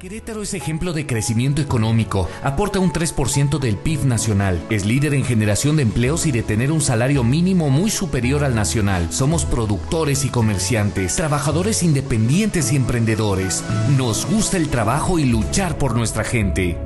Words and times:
Querétaro 0.00 0.42
es 0.42 0.54
ejemplo 0.54 0.94
de 0.94 1.06
crecimiento 1.06 1.60
económico, 1.60 2.26
aporta 2.42 2.78
un 2.78 2.90
3% 2.90 3.58
del 3.58 3.76
PIB 3.76 4.06
nacional, 4.06 4.58
es 4.70 4.86
líder 4.86 5.12
en 5.12 5.26
generación 5.26 5.76
de 5.76 5.82
empleos 5.82 6.24
y 6.24 6.32
de 6.32 6.42
tener 6.42 6.72
un 6.72 6.80
salario 6.80 7.22
mínimo 7.22 7.68
muy 7.68 7.90
superior 7.90 8.42
al 8.42 8.54
nacional. 8.54 9.12
Somos 9.12 9.44
productores 9.44 10.24
y 10.24 10.30
comerciantes, 10.30 11.16
trabajadores 11.16 11.82
independientes 11.82 12.72
y 12.72 12.76
emprendedores. 12.76 13.62
Nos 13.98 14.24
gusta 14.24 14.56
el 14.56 14.70
trabajo 14.70 15.18
y 15.18 15.26
luchar 15.26 15.76
por 15.76 15.94
nuestra 15.94 16.24
gente. 16.24 16.78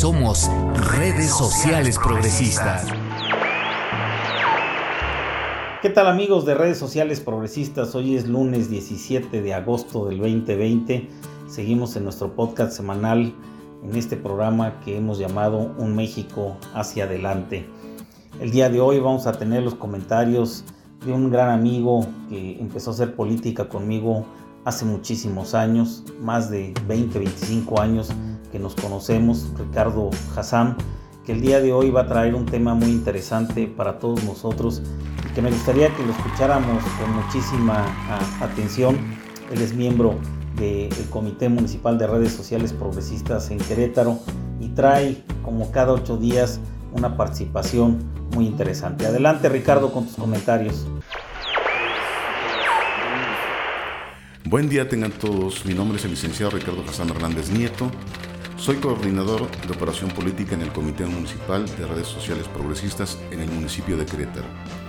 Somos 0.00 0.50
redes 0.92 1.28
sociales 1.28 1.98
progresistas. 1.98 2.86
¿Qué 5.80 5.90
tal 5.90 6.08
amigos 6.08 6.44
de 6.44 6.56
redes 6.56 6.76
sociales 6.76 7.20
progresistas? 7.20 7.94
Hoy 7.94 8.16
es 8.16 8.26
lunes 8.26 8.68
17 8.68 9.40
de 9.40 9.54
agosto 9.54 10.06
del 10.06 10.18
2020. 10.18 11.08
Seguimos 11.46 11.94
en 11.94 12.02
nuestro 12.02 12.34
podcast 12.34 12.72
semanal 12.72 13.32
en 13.84 13.94
este 13.94 14.16
programa 14.16 14.80
que 14.80 14.96
hemos 14.96 15.20
llamado 15.20 15.72
Un 15.78 15.94
México 15.94 16.56
hacia 16.74 17.04
adelante. 17.04 17.64
El 18.40 18.50
día 18.50 18.68
de 18.70 18.80
hoy 18.80 18.98
vamos 18.98 19.28
a 19.28 19.32
tener 19.34 19.62
los 19.62 19.76
comentarios 19.76 20.64
de 21.06 21.12
un 21.12 21.30
gran 21.30 21.50
amigo 21.50 22.04
que 22.28 22.58
empezó 22.58 22.90
a 22.90 22.94
hacer 22.94 23.14
política 23.14 23.68
conmigo 23.68 24.26
hace 24.64 24.84
muchísimos 24.84 25.54
años, 25.54 26.02
más 26.20 26.50
de 26.50 26.74
20, 26.88 27.20
25 27.20 27.80
años 27.80 28.08
que 28.50 28.58
nos 28.58 28.74
conocemos, 28.74 29.48
Ricardo 29.56 30.10
Hassan, 30.34 30.76
que 31.24 31.30
el 31.30 31.40
día 31.40 31.60
de 31.60 31.72
hoy 31.72 31.90
va 31.90 32.00
a 32.00 32.06
traer 32.08 32.34
un 32.34 32.46
tema 32.46 32.74
muy 32.74 32.90
interesante 32.90 33.68
para 33.68 34.00
todos 34.00 34.24
nosotros 34.24 34.82
que 35.38 35.42
me 35.42 35.52
gustaría 35.52 35.94
que 35.94 36.02
lo 36.02 36.10
escucháramos 36.10 36.82
con 36.98 37.14
muchísima 37.14 37.86
atención. 38.40 38.96
Él 39.52 39.62
es 39.62 39.72
miembro 39.72 40.18
del 40.56 40.90
Comité 41.10 41.48
Municipal 41.48 41.96
de 41.96 42.08
Redes 42.08 42.32
Sociales 42.32 42.72
Progresistas 42.72 43.48
en 43.52 43.58
Querétaro 43.58 44.18
y 44.58 44.70
trae 44.70 45.22
como 45.44 45.70
cada 45.70 45.92
ocho 45.92 46.16
días 46.16 46.58
una 46.92 47.16
participación 47.16 47.98
muy 48.34 48.46
interesante. 48.46 49.06
Adelante 49.06 49.48
Ricardo 49.48 49.92
con 49.92 50.06
tus 50.06 50.16
comentarios. 50.16 50.88
Buen 54.44 54.68
día 54.68 54.88
tengan 54.88 55.12
todos, 55.12 55.64
mi 55.64 55.72
nombre 55.72 55.98
es 55.98 56.04
el 56.04 56.10
licenciado 56.10 56.50
Ricardo 56.50 56.82
Hassan 56.88 57.10
Hernández 57.10 57.48
Nieto, 57.50 57.92
soy 58.56 58.78
coordinador 58.78 59.48
de 59.48 59.72
operación 59.72 60.10
política 60.10 60.56
en 60.56 60.62
el 60.62 60.72
Comité 60.72 61.06
Municipal 61.06 61.64
de 61.64 61.86
Redes 61.86 62.08
Sociales 62.08 62.48
Progresistas 62.48 63.20
en 63.30 63.38
el 63.38 63.48
municipio 63.52 63.96
de 63.96 64.04
Querétaro. 64.04 64.87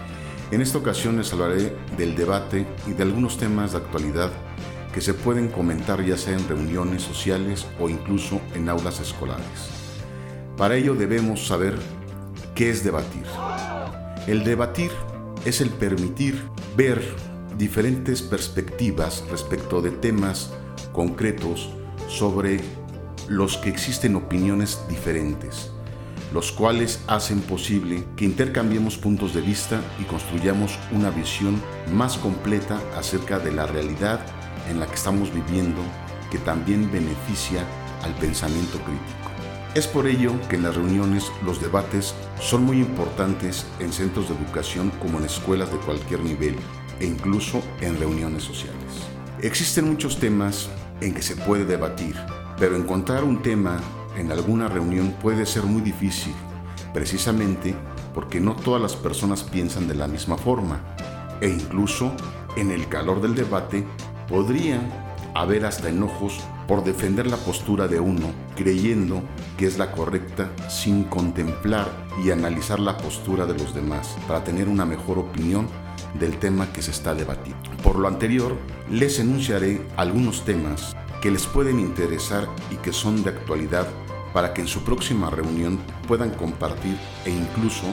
En 0.52 0.62
esta 0.62 0.80
ocasión 0.80 1.18
les 1.18 1.32
hablaré 1.32 1.76
del 1.96 2.16
debate 2.16 2.66
y 2.88 2.94
de 2.94 3.04
algunos 3.04 3.38
temas 3.38 3.74
de 3.74 3.78
actualidad 3.78 4.32
que 4.92 5.00
se 5.00 5.14
pueden 5.14 5.50
comentar 5.50 6.04
ya 6.04 6.18
sea 6.18 6.34
en 6.34 6.48
reuniones 6.48 7.04
sociales 7.04 7.68
o 7.80 7.88
incluso 7.88 8.42
en 8.56 8.68
aulas 8.68 9.00
escolares. 9.00 9.70
Para 10.58 10.76
ello 10.76 10.96
debemos 10.96 11.46
saber 11.46 11.78
qué 12.56 12.72
es 12.72 12.84
debatir. 12.84 13.26
El 14.26 14.44
debatir 14.44 14.90
es 15.46 15.62
el 15.62 15.70
permitir 15.70 16.42
ver 16.76 17.00
diferentes 17.56 18.24
perspectivas 18.24 19.24
respecto 19.30 19.84
de 19.84 19.92
temas 19.92 20.52
concretos 20.94 21.70
sobre 22.08 22.60
los 23.28 23.58
que 23.58 23.70
existen 23.70 24.16
opiniones 24.16 24.80
diferentes 24.90 25.72
los 26.34 26.52
cuales 26.52 27.02
hacen 27.08 27.42
posible 27.42 28.04
que 28.16 28.26
intercambiemos 28.26 28.98
puntos 28.98 29.34
de 29.34 29.42
vista 29.42 29.82
y 30.00 30.04
construyamos 30.04 30.78
una 30.92 31.10
visión 31.10 31.62
más 31.92 32.18
completa 32.18 32.80
acerca 32.98 33.40
de 33.40 33.52
la 33.52 33.66
realidad 33.66 34.20
en 34.70 34.80
la 34.80 34.86
que 34.86 34.96
estamos 34.96 35.34
viviendo 35.34 35.82
que 36.30 36.38
también 36.38 36.92
beneficia 36.92 37.64
al 38.04 38.14
pensamiento 38.16 38.78
crítico. 38.80 39.30
Es 39.76 39.88
por 39.88 40.08
ello 40.08 40.34
que 40.50 40.56
en 40.56 40.64
las 40.64 40.76
reuniones 40.76 41.32
los 41.46 41.62
debates 41.62 42.16
son 42.40 42.64
muy 42.64 42.80
importantes 42.80 43.66
en 43.80 43.94
centros 43.94 44.28
de 44.28 44.36
educación 44.36 44.92
como 45.00 45.20
en 45.20 45.26
escuelas 45.26 45.72
de 45.72 45.78
cualquier 45.78 46.22
nivel 46.22 46.56
e 47.00 47.06
incluso 47.06 47.62
en 47.82 48.00
reuniones 48.00 48.44
sociales. 48.44 48.78
Existen 49.42 49.88
muchos 49.88 50.20
temas 50.20 50.70
en 51.02 51.14
que 51.14 51.22
se 51.22 51.36
puede 51.36 51.66
debatir, 51.66 52.16
pero 52.58 52.76
encontrar 52.76 53.24
un 53.24 53.42
tema 53.42 53.80
en 54.18 54.32
alguna 54.32 54.68
reunión 54.68 55.16
puede 55.22 55.46
ser 55.46 55.64
muy 55.64 55.82
difícil, 55.82 56.34
precisamente 56.94 57.76
porque 58.14 58.40
no 58.40 58.56
todas 58.56 58.82
las 58.82 58.96
personas 58.96 59.44
piensan 59.44 59.88
de 59.88 59.96
la 59.96 60.08
misma 60.08 60.38
forma 60.38 60.82
e 61.42 61.50
incluso 61.50 62.12
en 62.56 62.72
el 62.72 62.88
calor 62.88 63.22
del 63.22 63.36
debate 63.36 63.86
podría 64.28 64.82
haber 65.36 65.66
hasta 65.66 65.90
enojos 65.90 66.40
por 66.68 66.84
defender 66.84 67.28
la 67.28 67.38
postura 67.38 67.88
de 67.88 68.00
uno 68.00 68.32
creyendo 68.56 69.24
que 69.58 69.66
es 69.66 69.78
la 69.78 69.92
correcta 69.92 70.50
sin 70.70 71.04
contemplar 71.04 71.88
y 72.24 72.32
analizar 72.32 72.80
la 72.80 72.98
postura 72.98 73.46
de 73.46 73.58
los 73.58 73.74
demás 73.74 74.16
para 74.28 74.44
tener 74.44 74.68
una 74.68 74.86
mejor 74.86 75.18
opinión 75.18 75.68
del 76.20 76.38
tema 76.38 76.72
que 76.72 76.82
se 76.82 76.92
está 76.92 77.14
debatiendo. 77.14 77.70
Por 77.84 77.98
lo 77.98 78.08
anterior, 78.08 78.58
les 78.90 79.20
enunciaré 79.20 79.82
algunos 79.96 80.46
temas 80.46 80.96
que 81.22 81.32
les 81.32 81.46
pueden 81.46 81.80
interesar 81.80 82.48
y 82.72 82.76
que 82.76 82.94
son 82.94 83.24
de 83.24 83.30
actualidad 83.32 83.88
para 84.34 84.54
que 84.54 84.62
en 84.62 84.68
su 84.68 84.84
próxima 84.84 85.30
reunión 85.30 85.80
puedan 86.08 86.32
compartir 86.32 86.98
e 87.26 87.32
incluso 87.32 87.86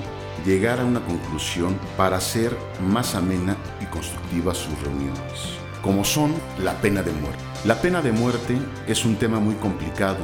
llegar 0.44 0.80
a 0.80 0.84
una 0.84 1.04
conclusión 1.04 1.78
para 1.96 2.18
hacer 2.18 2.56
más 2.80 3.14
amena 3.14 3.56
y 3.80 3.86
constructiva 3.86 4.54
sus 4.54 4.80
reuniones, 4.82 5.58
como 5.82 6.04
son 6.04 6.34
la 6.62 6.74
pena 6.80 7.02
de 7.02 7.12
muerte. 7.12 7.42
La 7.64 7.80
pena 7.80 8.02
de 8.02 8.12
muerte 8.12 8.58
es 8.86 9.04
un 9.04 9.16
tema 9.16 9.40
muy 9.40 9.54
complicado, 9.56 10.18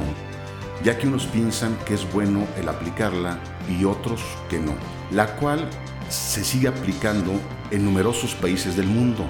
ya 0.83 0.97
que 0.97 1.07
unos 1.07 1.25
piensan 1.25 1.77
que 1.85 1.95
es 1.95 2.11
bueno 2.13 2.47
el 2.57 2.69
aplicarla 2.69 3.39
y 3.67 3.85
otros 3.85 4.21
que 4.49 4.59
no, 4.59 4.73
la 5.11 5.35
cual 5.35 5.67
se 6.09 6.43
sigue 6.43 6.67
aplicando 6.67 7.33
en 7.71 7.83
numerosos 7.83 8.35
países 8.35 8.75
del 8.75 8.87
mundo. 8.87 9.25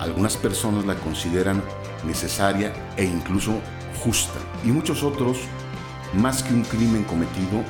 Algunas 0.00 0.36
personas 0.36 0.84
la 0.84 0.94
consideran 0.96 1.62
necesaria 2.04 2.72
e 2.96 3.04
incluso 3.04 3.60
justa, 4.02 4.38
y 4.64 4.68
muchos 4.68 5.02
otros, 5.02 5.38
más 6.14 6.42
que 6.42 6.54
un 6.54 6.62
crimen 6.62 7.04
cometido, 7.04 7.62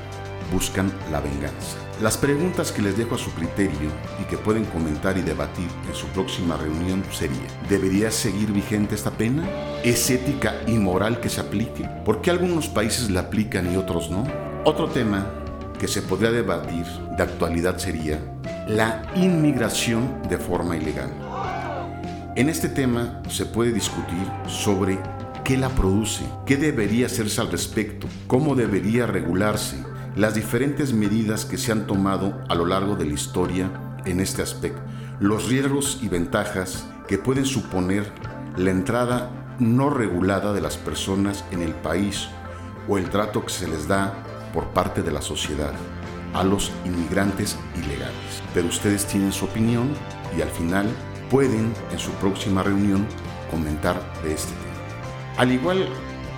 buscan 0.53 0.93
la 1.11 1.21
venganza. 1.21 1.79
Las 2.03 2.19
preguntas 2.19 2.73
que 2.73 2.83
les 2.83 2.99
dejo 2.99 3.15
a 3.15 3.19
su 3.19 3.33
criterio 3.33 3.91
y 4.21 4.25
que 4.25 4.37
pueden 4.37 4.67
comentar 4.67 5.17
y 5.17 5.23
debatir 5.23 5.67
en 5.89 5.95
su 5.95 6.07
próxima 6.09 6.57
reunión 6.57 7.03
sería, 7.11 7.47
¿debería 7.71 8.11
seguir 8.11 8.53
vigente 8.53 8.95
esta 8.95 9.11
pena? 9.11 9.49
¿Es 9.83 10.11
ética 10.11 10.57
y 10.67 10.73
moral 10.73 11.21
que 11.21 11.31
se 11.31 11.41
aplique? 11.41 11.89
¿Por 12.05 12.21
qué 12.21 12.31
algunos 12.31 12.69
países 12.69 13.11
la 13.11 13.21
aplican 13.21 13.73
y 13.73 13.77
otros 13.77 14.11
no? 14.11 14.25
Otro 14.65 14.89
tema 14.89 15.27
que 15.79 15.89
se 15.89 16.03
podría 16.03 16.33
debatir 16.33 16.85
de 17.17 17.23
actualidad 17.23 17.79
sería 17.79 18.21
la 18.67 19.03
inmigración 19.15 20.21
de 20.29 20.37
forma 20.37 20.77
ilegal. 20.77 21.26
En 22.37 22.51
este 22.51 22.69
tema 22.69 23.23
se 23.31 23.47
puede 23.47 23.73
discutir 23.73 24.31
sobre 24.47 24.99
qué 25.43 25.57
la 25.57 25.71
produce, 25.71 26.23
qué 26.45 26.59
debería 26.59 27.07
hacerse 27.07 27.41
al 27.41 27.51
respecto, 27.51 28.09
cómo 28.27 28.55
debería 28.55 29.07
regularse, 29.07 29.83
las 30.17 30.35
diferentes 30.35 30.93
medidas 30.93 31.47
que 31.47 31.57
se 31.57 31.73
han 31.73 31.87
tomado 31.87 32.39
a 32.51 32.55
lo 32.55 32.67
largo 32.67 32.95
de 32.95 33.07
la 33.07 33.15
historia 33.15 33.71
en 34.05 34.21
este 34.21 34.43
aspecto, 34.43 34.83
los 35.19 35.49
riesgos 35.49 36.01
y 36.03 36.09
ventajas 36.09 36.87
que 37.09 37.17
pueden 37.17 37.47
suponer 37.47 38.05
la 38.59 38.71
entrada 38.71 39.31
no 39.59 39.89
regulada 39.89 40.53
de 40.53 40.61
las 40.61 40.77
personas 40.77 41.43
en 41.53 41.63
el 41.63 41.73
país 41.73 42.29
o 42.87 42.99
el 42.99 43.09
trato 43.09 43.47
que 43.47 43.53
se 43.53 43.67
les 43.67 43.89
da 43.89 44.13
por 44.53 44.67
parte 44.75 45.03
de 45.03 45.11
la 45.11 45.23
sociedad 45.23 45.73
a 46.35 46.45
los 46.45 46.71
inmigrantes 46.85 47.57
ilegales. 47.77 48.43
Pero 48.53 48.69
ustedes 48.69 49.07
tienen 49.07 49.33
su 49.33 49.47
opinión 49.47 49.89
y 50.37 50.43
al 50.43 50.51
final 50.51 50.87
pueden 51.31 51.73
en 51.91 51.99
su 51.99 52.11
próxima 52.13 52.63
reunión 52.63 53.07
comentar 53.51 54.01
de 54.23 54.35
este 54.35 54.53
tema. 54.53 55.37
Al 55.37 55.53
igual, 55.53 55.89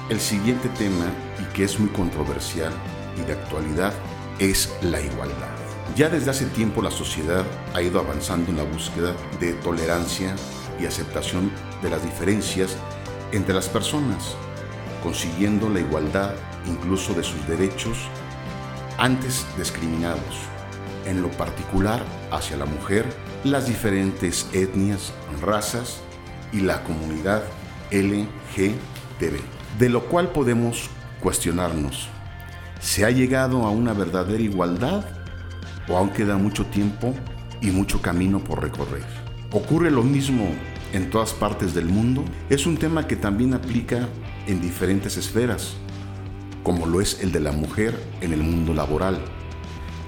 el 0.08 0.20
siguiente 0.20 0.68
tema, 0.70 1.06
y 1.40 1.44
que 1.54 1.64
es 1.64 1.78
muy 1.78 1.90
controversial 1.90 2.72
y 3.16 3.26
de 3.26 3.32
actualidad, 3.32 3.92
es 4.38 4.74
la 4.82 5.00
igualdad. 5.00 5.48
Ya 5.96 6.08
desde 6.08 6.30
hace 6.30 6.46
tiempo 6.46 6.82
la 6.82 6.90
sociedad 6.90 7.44
ha 7.74 7.82
ido 7.82 7.98
avanzando 7.98 8.50
en 8.50 8.58
la 8.58 8.62
búsqueda 8.62 9.14
de 9.40 9.52
tolerancia 9.54 10.34
y 10.80 10.86
aceptación 10.86 11.50
de 11.82 11.90
las 11.90 12.02
diferencias 12.04 12.76
entre 13.32 13.54
las 13.54 13.68
personas, 13.68 14.36
consiguiendo 15.02 15.68
la 15.68 15.80
igualdad 15.80 16.34
incluso 16.66 17.14
de 17.14 17.22
sus 17.22 17.46
derechos 17.46 17.98
antes 18.98 19.46
discriminados, 19.56 20.36
en 21.06 21.22
lo 21.22 21.30
particular 21.30 22.02
hacia 22.30 22.56
la 22.56 22.66
mujer 22.66 23.06
las 23.44 23.66
diferentes 23.66 24.48
etnias, 24.52 25.12
razas 25.40 26.00
y 26.52 26.60
la 26.60 26.82
comunidad 26.82 27.42
LGTB. 27.90 29.40
De 29.78 29.88
lo 29.88 30.04
cual 30.06 30.30
podemos 30.30 30.90
cuestionarnos, 31.20 32.08
¿se 32.80 33.04
ha 33.04 33.10
llegado 33.10 33.64
a 33.64 33.70
una 33.70 33.92
verdadera 33.92 34.42
igualdad 34.42 35.04
o 35.88 35.96
aún 35.96 36.10
queda 36.10 36.36
mucho 36.36 36.66
tiempo 36.66 37.14
y 37.60 37.70
mucho 37.70 38.02
camino 38.02 38.40
por 38.40 38.62
recorrer? 38.62 39.04
Ocurre 39.52 39.90
lo 39.90 40.02
mismo 40.02 40.48
en 40.92 41.10
todas 41.10 41.32
partes 41.32 41.74
del 41.74 41.86
mundo, 41.86 42.24
es 42.48 42.66
un 42.66 42.76
tema 42.76 43.06
que 43.06 43.16
también 43.16 43.54
aplica 43.54 44.08
en 44.46 44.60
diferentes 44.60 45.16
esferas, 45.16 45.74
como 46.62 46.86
lo 46.86 47.00
es 47.00 47.22
el 47.22 47.30
de 47.30 47.40
la 47.40 47.52
mujer 47.52 47.98
en 48.20 48.32
el 48.32 48.42
mundo 48.42 48.74
laboral, 48.74 49.18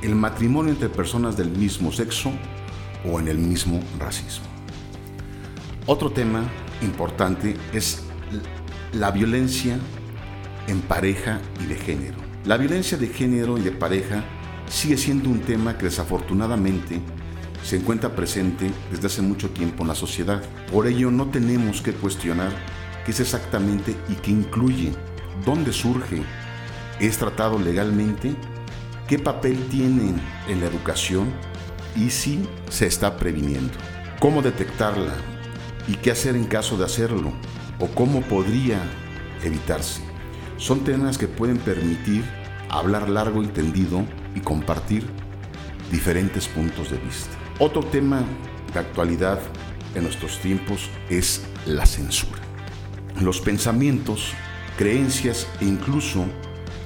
el 0.03 0.15
matrimonio 0.15 0.73
entre 0.73 0.88
personas 0.88 1.37
del 1.37 1.50
mismo 1.50 1.93
sexo 1.93 2.32
o 3.05 3.20
en 3.20 3.29
el 3.29 3.38
mismo 3.38 3.81
racismo. 3.99 4.47
Otro 5.87 6.11
tema 6.11 6.44
importante 6.82 7.56
es 7.73 8.02
la 8.93 9.11
violencia 9.11 9.79
en 10.67 10.81
pareja 10.82 11.41
y 11.62 11.67
de 11.67 11.76
género. 11.76 12.19
La 12.44 12.56
violencia 12.56 12.97
de 12.97 13.08
género 13.08 13.58
y 13.58 13.62
de 13.62 13.73
pareja 13.73 14.25
sigue 14.69 14.97
siendo 14.97 15.29
un 15.29 15.41
tema 15.41 15.76
que 15.76 15.87
desafortunadamente 15.87 17.00
se 17.62 17.76
encuentra 17.76 18.14
presente 18.14 18.70
desde 18.91 19.08
hace 19.08 19.23
mucho 19.23 19.50
tiempo 19.50 19.82
en 19.82 19.88
la 19.88 19.94
sociedad. 19.94 20.43
Por 20.70 20.87
ello 20.87 21.11
no 21.11 21.26
tenemos 21.26 21.82
que 21.82 21.93
cuestionar 21.93 22.50
qué 23.05 23.11
es 23.11 23.20
exactamente 23.20 23.96
y 24.08 24.14
qué 24.14 24.31
incluye, 24.31 24.93
dónde 25.44 25.73
surge, 25.73 26.23
es 27.00 27.19
tratado 27.19 27.58
legalmente, 27.58 28.35
qué 29.08 29.19
papel 29.19 29.67
tiene 29.70 30.14
en 30.49 30.61
la 30.61 30.67
educación 30.67 31.32
y 31.96 32.10
si 32.10 32.48
se 32.69 32.87
está 32.87 33.16
previniendo, 33.16 33.72
cómo 34.19 34.42
detectarla 34.42 35.14
y 35.88 35.94
qué 35.94 36.10
hacer 36.10 36.37
en 36.37 36.44
caso 36.44 36.76
de 36.76 36.84
hacerlo 36.84 37.32
o 37.78 37.87
cómo 37.88 38.20
podría 38.22 38.81
evitarse. 39.42 40.02
Son 40.56 40.84
temas 40.84 41.19
que 41.19 41.26
pueden 41.26 41.58
permitir 41.58 42.25
hablar 42.69 43.08
largo 43.08 43.42
y 43.42 43.46
tendido 43.46 44.04
y 44.34 44.40
compartir 44.40 45.06
diferentes 45.90 46.46
puntos 46.46 46.90
de 46.90 46.98
vista. 46.98 47.37
Otro 47.58 47.82
tema 47.82 48.22
de 48.72 48.78
actualidad 48.78 49.40
en 49.94 50.04
nuestros 50.04 50.38
tiempos 50.38 50.88
es 51.08 51.43
la 51.66 51.86
censura. 51.86 52.40
Los 53.20 53.40
pensamientos, 53.40 54.32
creencias 54.78 55.46
e 55.60 55.64
incluso 55.64 56.25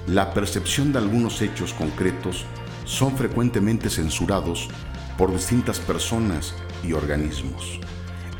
la 0.06 0.32
percepción 0.32 0.92
de 0.92 0.98
algunos 0.98 1.42
hechos 1.42 1.72
concretos 1.74 2.44
son 2.84 3.16
frecuentemente 3.16 3.90
censurados 3.90 4.68
por 5.16 5.32
distintas 5.32 5.78
personas 5.78 6.54
y 6.82 6.92
organismos. 6.92 7.80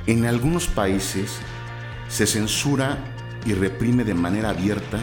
En 0.07 0.27
algunos 0.27 0.67
países 0.67 1.39
se 2.09 2.27
censura 2.27 2.99
y 3.47 3.55
reprime 3.55 4.05
de 4.05 4.15
manera 4.15 4.51
abierta 4.51 4.99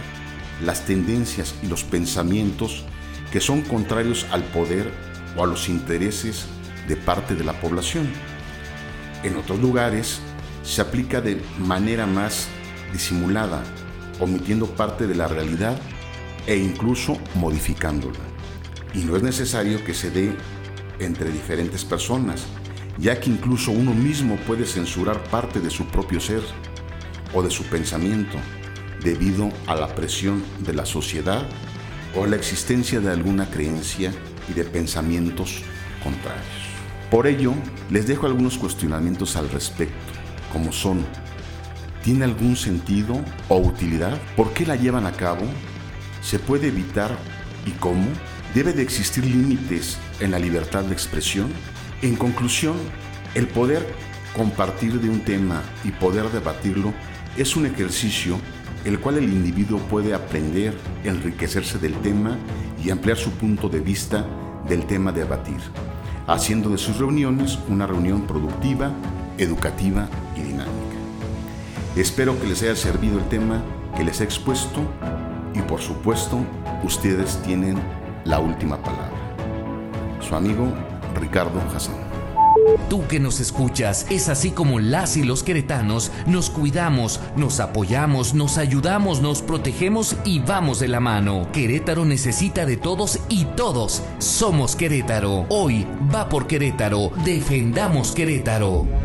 las 0.64 0.86
tendencias 0.86 1.56
y 1.64 1.68
los 1.68 1.84
pensamientos 1.84 2.84
que 3.32 3.42
son 3.42 3.62
contrarios 3.62 4.28
al 4.32 4.44
poder 4.44 4.92
o 5.36 5.44
a 5.44 5.48
los 5.48 5.70
intereses 5.70 6.46
de 6.88 6.96
parte 6.96 7.36
de 7.36 7.44
la 7.44 7.54
población. 7.60 8.10
En 9.24 9.38
otros 9.38 9.60
lugares 9.60 10.20
se 10.64 10.82
aplica 10.82 11.22
de 11.22 11.42
manera 11.58 12.06
más 12.06 12.48
disimulada, 12.92 13.64
omitiendo 14.20 14.68
parte 14.68 15.08
de 15.08 15.16
la 15.16 15.28
realidad 15.28 15.80
e 16.48 16.58
incluso 16.58 17.18
modificándola. 17.36 18.20
Y 18.94 19.00
no 19.00 19.16
es 19.16 19.24
necesario 19.24 19.84
que 19.84 19.94
se 19.94 20.12
dé 20.12 20.36
entre 21.06 21.32
diferentes 21.32 21.84
personas, 21.86 22.46
ya 22.98 23.20
que 23.20 23.30
incluso 23.30 23.72
uno 23.72 23.94
mismo 23.94 24.36
puede 24.48 24.66
censurar 24.66 25.24
parte 25.26 25.60
de 25.60 25.70
su 25.70 25.86
propio 25.86 26.20
ser 26.20 26.42
o 27.34 27.42
de 27.42 27.50
su 27.50 27.64
pensamiento 27.66 28.38
debido 29.04 29.50
a 29.68 29.76
la 29.76 29.88
presión 29.96 30.44
de 30.60 30.74
la 30.74 30.86
sociedad 30.86 31.48
o 32.16 32.26
la 32.26 32.36
existencia 32.36 33.00
de 33.00 33.10
alguna 33.10 33.50
creencia 33.50 34.14
y 34.50 34.54
de 34.54 34.64
pensamientos 34.64 35.62
contrarios. 36.04 36.46
Por 37.10 37.28
ello, 37.28 37.54
les 37.90 38.08
dejo 38.08 38.26
algunos 38.26 38.58
cuestionamientos 38.58 39.36
al 39.36 39.50
respecto, 39.50 39.96
como 40.52 40.72
son, 40.72 41.06
¿tiene 42.04 42.26
algún 42.26 42.56
sentido 42.56 43.20
o 43.50 43.58
utilidad? 43.58 44.18
¿Por 44.36 44.54
qué 44.54 44.66
la 44.66 44.76
llevan 44.76 45.06
a 45.06 45.12
cabo? 45.12 45.46
¿Se 46.22 46.40
puede 46.40 46.68
evitar 46.68 47.12
y 47.66 47.72
cómo? 47.72 48.08
¿Debe 48.54 48.74
de 48.74 48.82
existir 48.82 49.26
límites 49.26 49.98
en 50.20 50.32
la 50.32 50.40
libertad 50.40 50.84
de 50.84 50.94
expresión? 50.94 51.50
En 52.02 52.16
conclusión, 52.16 52.76
el 53.34 53.48
poder 53.48 53.86
compartir 54.36 55.00
de 55.00 55.10
un 55.10 55.22
tema 55.22 55.62
y 55.84 55.92
poder 55.92 56.30
debatirlo 56.30 56.94
es 57.38 57.56
un 57.56 57.66
ejercicio 57.66 58.38
el 58.84 59.00
cual 59.00 59.18
el 59.18 59.26
individuo 59.26 59.80
puede 59.80 60.14
aprender, 60.14 60.76
enriquecerse 61.04 61.78
del 61.78 61.94
tema 62.02 62.38
y 62.84 62.90
ampliar 62.90 63.18
su 63.18 63.32
punto 63.32 63.70
de 63.70 63.80
vista 63.80 64.26
del 64.68 64.86
tema 64.86 65.12
de 65.12 65.22
debatir 65.22 65.60
haciendo 66.28 66.70
de 66.70 66.78
sus 66.78 66.98
reuniones 66.98 67.60
una 67.68 67.88
reunión 67.88 68.28
productiva, 68.28 68.92
educativa 69.38 70.08
y 70.36 70.42
dinámica. 70.42 70.72
Espero 71.96 72.40
que 72.40 72.48
les 72.48 72.62
haya 72.64 72.76
servido 72.76 73.20
el 73.20 73.28
tema 73.28 73.62
que 73.98 74.04
les 74.04 74.22
he 74.22 74.24
expuesto 74.24 74.82
y 75.54 75.62
por 75.62 75.82
supuesto 75.82 76.40
ustedes 76.84 77.42
tienen 77.44 77.78
la 78.26 78.40
última 78.40 78.78
palabra. 78.78 79.10
Su 80.20 80.36
amigo 80.36 80.72
Ricardo 81.20 81.62
Hassan. 81.76 81.96
Tú 82.90 83.08
que 83.08 83.20
nos 83.20 83.40
escuchas, 83.40 84.06
es 84.10 84.30
así 84.30 84.52
como 84.52 84.80
las 84.80 85.18
y 85.18 85.24
los 85.24 85.44
queretanos 85.44 86.12
nos 86.28 86.50
cuidamos, 86.50 87.20
nos 87.36 87.60
apoyamos, 87.60 88.34
nos 88.34 88.58
ayudamos, 88.58 89.22
nos 89.22 89.42
protegemos 89.42 90.16
y 90.26 90.40
vamos 90.40 90.80
de 90.80 90.88
la 90.88 91.00
mano. 91.00 91.48
Querétaro 91.52 92.06
necesita 92.06 92.66
de 92.66 92.78
todos 92.78 93.20
y 93.30 93.46
todos 93.46 94.04
somos 94.20 94.76
Querétaro. 94.76 95.46
Hoy 95.50 95.88
va 96.14 96.30
por 96.30 96.48
Querétaro. 96.48 97.12
Defendamos 97.26 98.12
Querétaro. 98.12 99.01